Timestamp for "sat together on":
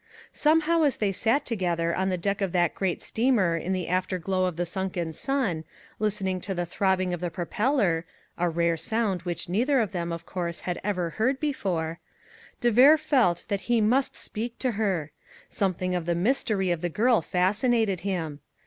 1.11-2.09